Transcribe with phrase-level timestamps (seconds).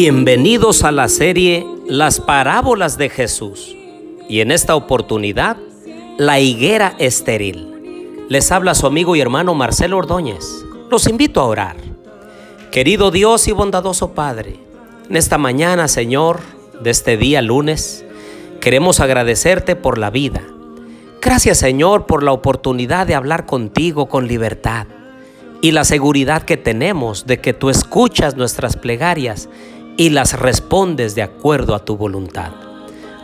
[0.00, 3.74] Bienvenidos a la serie Las parábolas de Jesús
[4.28, 5.56] y en esta oportunidad
[6.18, 8.26] La higuera estéril.
[8.28, 10.64] Les habla su amigo y hermano Marcelo Ordóñez.
[10.88, 11.76] Los invito a orar.
[12.70, 14.60] Querido Dios y bondadoso Padre,
[15.10, 16.42] en esta mañana, Señor,
[16.80, 18.04] de este día lunes,
[18.60, 20.42] queremos agradecerte por la vida.
[21.20, 24.86] Gracias, Señor, por la oportunidad de hablar contigo con libertad
[25.60, 29.48] y la seguridad que tenemos de que tú escuchas nuestras plegarias
[29.98, 32.52] y las respondes de acuerdo a tu voluntad.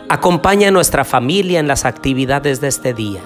[0.08, 3.22] Acompaña a nuestra familia en las actividades de este día.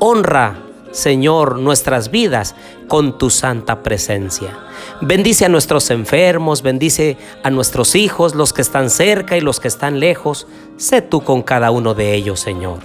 [0.00, 0.56] Honra,
[0.90, 2.56] Señor, nuestras vidas
[2.88, 4.58] con tu santa presencia.
[5.00, 9.68] Bendice a nuestros enfermos, bendice a nuestros hijos, los que están cerca y los que
[9.68, 10.48] están lejos.
[10.76, 12.80] Sé tú con cada uno de ellos, Señor.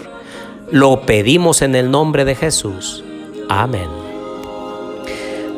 [0.72, 3.04] Lo pedimos en el nombre de Jesús.
[3.50, 3.90] Amén.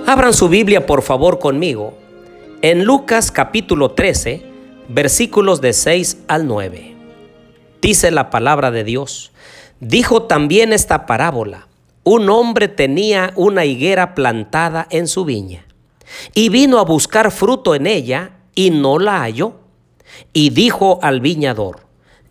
[0.07, 1.93] Abran su Biblia por favor conmigo
[2.61, 4.43] en Lucas capítulo 13,
[4.89, 6.95] versículos de 6 al 9.
[7.81, 9.31] Dice la palabra de Dios.
[9.79, 11.67] Dijo también esta parábola.
[12.03, 15.65] Un hombre tenía una higuera plantada en su viña
[16.33, 19.53] y vino a buscar fruto en ella y no la halló.
[20.33, 21.81] Y dijo al viñador,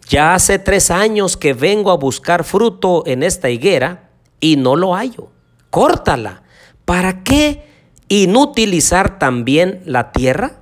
[0.08, 4.94] ya hace tres años que vengo a buscar fruto en esta higuera y no lo
[4.94, 5.30] hallo.
[5.70, 6.42] Córtala.
[6.84, 7.67] ¿Para qué
[8.08, 10.52] inutilizar también la tierra?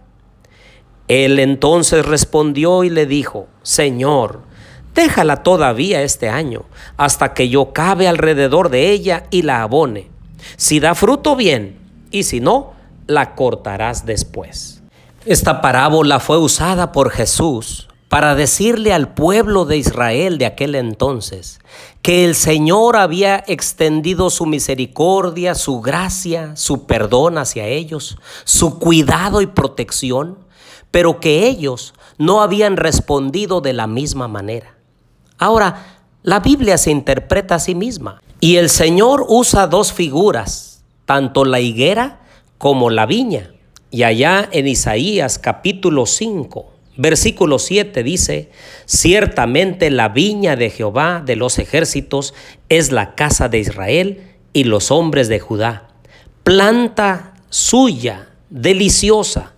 [1.08, 4.42] Él entonces respondió y le dijo, Señor,
[4.94, 6.64] déjala todavía este año,
[6.96, 10.10] hasta que yo cabe alrededor de ella y la abone.
[10.56, 11.78] Si da fruto, bien,
[12.10, 12.72] y si no,
[13.06, 14.82] la cortarás después.
[15.24, 21.58] Esta parábola fue usada por Jesús para decirle al pueblo de Israel de aquel entonces
[22.02, 29.40] que el Señor había extendido su misericordia, su gracia, su perdón hacia ellos, su cuidado
[29.40, 30.38] y protección,
[30.92, 34.76] pero que ellos no habían respondido de la misma manera.
[35.36, 41.44] Ahora, la Biblia se interpreta a sí misma y el Señor usa dos figuras, tanto
[41.44, 42.20] la higuera
[42.58, 43.52] como la viña.
[43.90, 48.50] Y allá en Isaías capítulo 5, Versículo 7 dice,
[48.86, 52.32] ciertamente la viña de Jehová de los ejércitos
[52.68, 55.88] es la casa de Israel y los hombres de Judá.
[56.42, 59.54] Planta suya, deliciosa,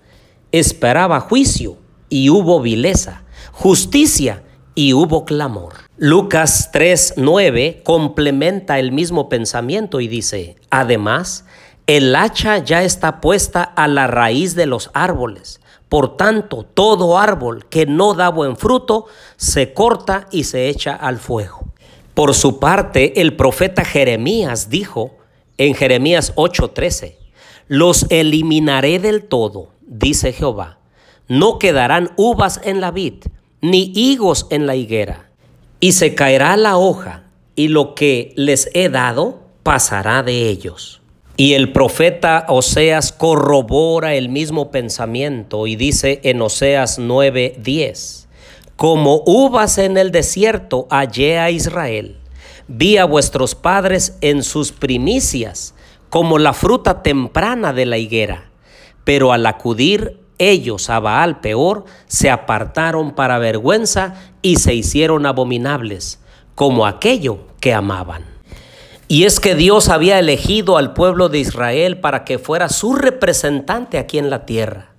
[0.51, 1.79] esperaba juicio
[2.09, 3.23] y hubo vileza,
[3.53, 4.43] justicia
[4.75, 5.75] y hubo clamor.
[5.97, 11.45] Lucas 3:9 complementa el mismo pensamiento y dice, además,
[11.87, 17.67] el hacha ya está puesta a la raíz de los árboles por tanto, todo árbol
[17.67, 19.07] que no da buen fruto
[19.37, 21.61] se corta y se echa al fuego.
[22.15, 25.17] Por su parte, el profeta Jeremías dijo
[25.57, 27.17] en Jeremías 8:13,
[27.69, 30.79] los eliminaré del todo, dice Jehová.
[31.27, 33.25] No quedarán uvas en la vid,
[33.61, 35.31] ni higos en la higuera.
[35.81, 41.03] Y se caerá la hoja, y lo que les he dado pasará de ellos.
[41.41, 48.27] Y el profeta Oseas corrobora el mismo pensamiento y dice en Oseas 9:10,
[48.75, 52.17] como uvas en el desierto hallé a Israel,
[52.67, 55.77] vi a vuestros padres en sus primicias,
[56.11, 58.51] como la fruta temprana de la higuera,
[59.05, 66.19] pero al acudir ellos a Baal peor, se apartaron para vergüenza y se hicieron abominables,
[66.57, 68.38] como aquello que amaban.
[69.11, 73.97] Y es que Dios había elegido al pueblo de Israel para que fuera su representante
[73.97, 74.91] aquí en la tierra.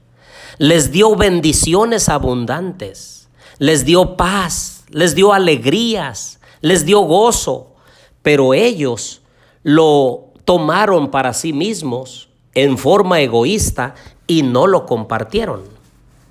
[0.58, 3.30] Les dio bendiciones abundantes,
[3.60, 7.76] les dio paz, les dio alegrías, les dio gozo,
[8.24, 9.22] pero ellos
[9.62, 13.94] lo tomaron para sí mismos en forma egoísta
[14.26, 15.62] y no lo compartieron.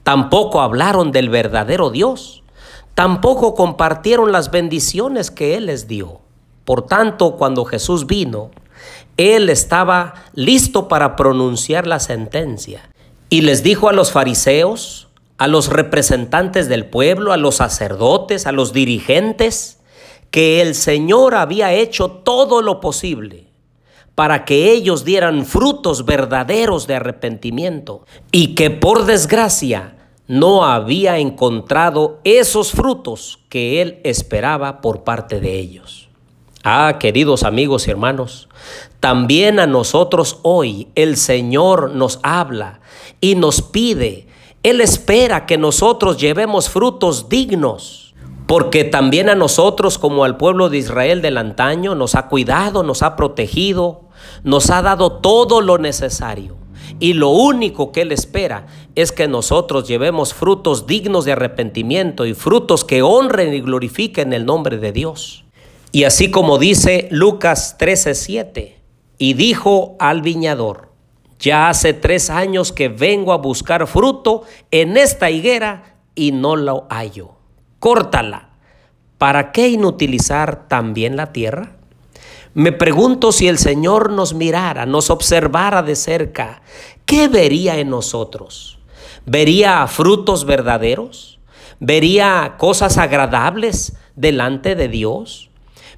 [0.02, 2.42] Tampoco hablaron del verdadero Dios,
[2.94, 6.27] tampoco compartieron las bendiciones que Él les dio.
[6.68, 8.50] Por tanto, cuando Jesús vino,
[9.16, 12.90] Él estaba listo para pronunciar la sentencia
[13.30, 18.52] y les dijo a los fariseos, a los representantes del pueblo, a los sacerdotes, a
[18.52, 19.78] los dirigentes,
[20.30, 23.46] que el Señor había hecho todo lo posible
[24.14, 32.20] para que ellos dieran frutos verdaderos de arrepentimiento y que por desgracia no había encontrado
[32.24, 36.07] esos frutos que Él esperaba por parte de ellos.
[36.64, 38.48] Ah, queridos amigos y hermanos,
[38.98, 42.80] también a nosotros hoy el Señor nos habla
[43.20, 44.26] y nos pide,
[44.64, 48.14] Él espera que nosotros llevemos frutos dignos,
[48.48, 53.02] porque también a nosotros como al pueblo de Israel del antaño nos ha cuidado, nos
[53.04, 54.08] ha protegido,
[54.42, 56.56] nos ha dado todo lo necesario.
[56.98, 58.66] Y lo único que Él espera
[58.96, 64.44] es que nosotros llevemos frutos dignos de arrepentimiento y frutos que honren y glorifiquen el
[64.44, 65.44] nombre de Dios.
[65.92, 68.76] Y así como dice Lucas 13:7,
[69.18, 70.88] y dijo al viñador,
[71.38, 76.86] ya hace tres años que vengo a buscar fruto en esta higuera y no lo
[76.90, 77.30] hallo.
[77.78, 78.50] Córtala.
[79.18, 81.76] ¿Para qué inutilizar también la tierra?
[82.54, 86.62] Me pregunto si el Señor nos mirara, nos observara de cerca,
[87.04, 88.78] ¿qué vería en nosotros?
[89.26, 91.38] ¿Vería frutos verdaderos?
[91.78, 95.47] ¿Vería cosas agradables delante de Dios?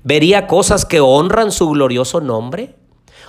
[0.02, 2.76] ¿Vería cosas que honran su glorioso nombre?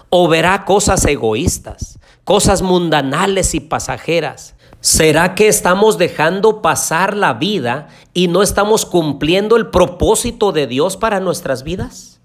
[0.09, 4.56] ¿O verá cosas egoístas, cosas mundanales y pasajeras?
[4.79, 10.97] ¿Será que estamos dejando pasar la vida y no estamos cumpliendo el propósito de Dios
[10.97, 12.19] para nuestras vidas?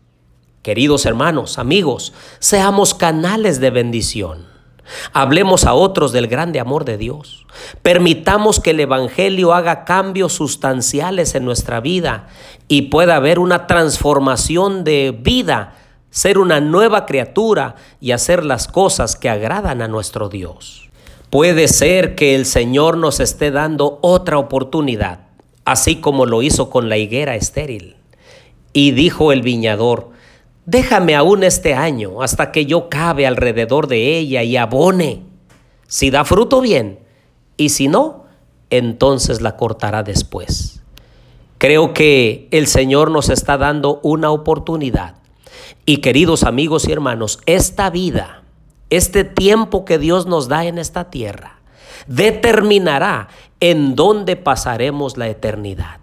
[0.62, 4.55] Queridos hermanos, amigos, seamos canales de bendición.
[5.12, 7.46] Hablemos a otros del grande amor de Dios.
[7.82, 12.28] Permitamos que el Evangelio haga cambios sustanciales en nuestra vida
[12.68, 15.74] y pueda haber una transformación de vida,
[16.10, 20.88] ser una nueva criatura y hacer las cosas que agradan a nuestro Dios.
[21.30, 25.20] Puede ser que el Señor nos esté dando otra oportunidad,
[25.64, 27.96] así como lo hizo con la higuera estéril.
[28.72, 30.10] Y dijo el viñador,
[30.66, 35.22] Déjame aún este año hasta que yo cabe alrededor de ella y abone.
[35.86, 36.98] Si da fruto bien,
[37.56, 38.24] y si no,
[38.70, 40.82] entonces la cortará después.
[41.58, 45.14] Creo que el Señor nos está dando una oportunidad.
[45.86, 48.42] Y queridos amigos y hermanos, esta vida,
[48.90, 51.60] este tiempo que Dios nos da en esta tierra,
[52.08, 53.28] determinará
[53.60, 56.00] en dónde pasaremos la eternidad.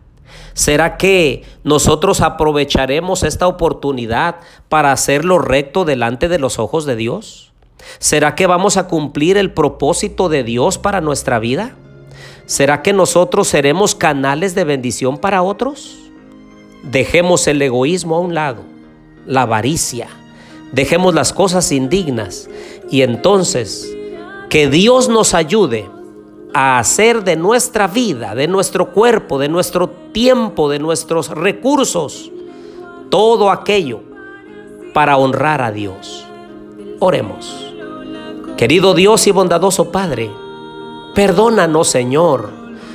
[0.54, 4.36] ¿Será que nosotros aprovecharemos esta oportunidad
[4.70, 7.52] para hacer lo recto delante de los ojos de Dios?
[8.00, 11.76] ¿Será que vamos a cumplir el propósito de Dios para nuestra vida?
[12.46, 15.98] ¿Será que nosotros seremos canales de bendición para otros?
[16.84, 18.64] Dejemos el egoísmo a un lado,
[19.26, 20.10] la avaricia,
[20.72, 22.50] dejemos las cosas indignas
[22.92, 23.96] y entonces
[24.50, 25.90] que Dios nos ayude
[26.54, 32.32] a hacer de nuestra vida, de nuestro cuerpo, de nuestro tiempo, de nuestros recursos,
[33.10, 34.02] todo aquello
[34.94, 36.26] para honrar a Dios.
[37.00, 37.66] Oremos.
[38.56, 40.30] Querido Dios y bondadoso Padre,
[41.16, 42.52] perdónanos Señor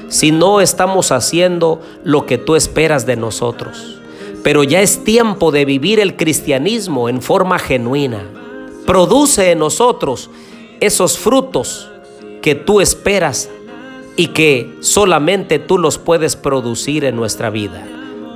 [0.09, 3.99] si no estamos haciendo lo que tú esperas de nosotros.
[4.43, 8.23] Pero ya es tiempo de vivir el cristianismo en forma genuina.
[8.87, 10.31] Produce en nosotros
[10.81, 11.91] esos frutos
[12.43, 13.49] que tú esperas
[14.17, 17.87] y que solamente tú los puedes producir en nuestra vida.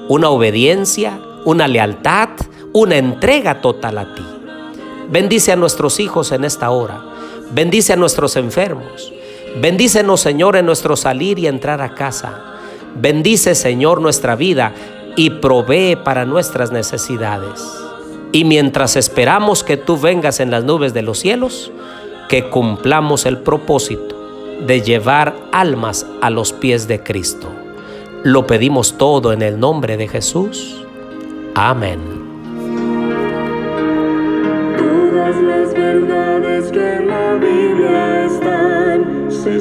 [0.09, 2.29] Una obediencia, una lealtad,
[2.73, 4.23] una entrega total a ti.
[5.11, 7.03] Bendice a nuestros hijos en esta hora.
[7.53, 9.13] Bendice a nuestros enfermos.
[9.61, 12.43] Bendícenos, Señor, en nuestro salir y entrar a casa.
[12.95, 14.73] Bendice, Señor, nuestra vida
[15.17, 17.63] y provee para nuestras necesidades.
[18.33, 21.71] Y mientras esperamos que tú vengas en las nubes de los cielos,
[22.33, 24.17] que cumplamos el propósito
[24.67, 27.47] de llevar almas a los pies de Cristo.
[28.25, 30.83] Lo pedimos todo en el nombre de Jesús.
[31.55, 32.01] Amén.
[34.79, 39.57] Todas las verdades que en la Biblia están se